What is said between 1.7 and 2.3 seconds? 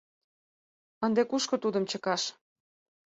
чыкаш?